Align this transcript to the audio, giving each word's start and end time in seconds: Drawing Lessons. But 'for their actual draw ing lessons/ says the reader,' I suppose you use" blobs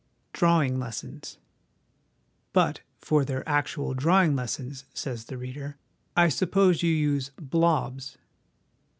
Drawing 0.33 0.79
Lessons. 0.79 1.37
But 2.53 2.81
'for 2.97 3.23
their 3.23 3.47
actual 3.47 3.93
draw 3.93 4.23
ing 4.23 4.35
lessons/ 4.35 4.85
says 4.95 5.25
the 5.25 5.37
reader,' 5.37 5.77
I 6.17 6.27
suppose 6.27 6.81
you 6.81 6.89
use" 6.91 7.29
blobs 7.39 8.17